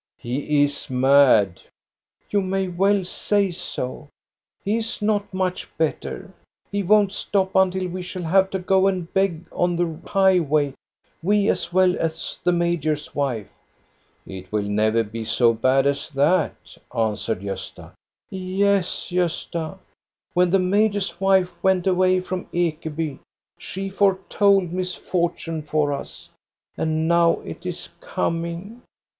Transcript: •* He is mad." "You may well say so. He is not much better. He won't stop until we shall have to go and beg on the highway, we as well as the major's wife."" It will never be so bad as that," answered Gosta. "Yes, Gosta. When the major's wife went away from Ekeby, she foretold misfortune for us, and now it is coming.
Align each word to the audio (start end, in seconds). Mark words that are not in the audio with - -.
•* 0.01 0.03
He 0.17 0.65
is 0.65 0.89
mad." 0.89 1.61
"You 2.31 2.41
may 2.41 2.67
well 2.69 3.05
say 3.05 3.51
so. 3.51 4.07
He 4.65 4.77
is 4.77 4.99
not 4.99 5.31
much 5.31 5.69
better. 5.77 6.33
He 6.71 6.81
won't 6.81 7.13
stop 7.13 7.53
until 7.53 7.87
we 7.87 8.01
shall 8.01 8.23
have 8.23 8.49
to 8.49 8.57
go 8.57 8.87
and 8.87 9.13
beg 9.13 9.45
on 9.51 9.75
the 9.75 9.95
highway, 10.09 10.73
we 11.21 11.49
as 11.49 11.71
well 11.71 11.95
as 11.99 12.39
the 12.43 12.51
major's 12.51 13.13
wife."" 13.13 13.51
It 14.25 14.51
will 14.51 14.63
never 14.63 15.03
be 15.03 15.23
so 15.23 15.53
bad 15.53 15.85
as 15.85 16.09
that," 16.09 16.77
answered 16.97 17.41
Gosta. 17.41 17.91
"Yes, 18.31 19.11
Gosta. 19.11 19.77
When 20.33 20.49
the 20.49 20.57
major's 20.57 21.21
wife 21.21 21.51
went 21.61 21.85
away 21.85 22.21
from 22.21 22.47
Ekeby, 22.55 23.19
she 23.59 23.87
foretold 23.89 24.73
misfortune 24.73 25.61
for 25.61 25.93
us, 25.93 26.31
and 26.75 27.07
now 27.07 27.33
it 27.41 27.67
is 27.67 27.89
coming. 27.99 28.81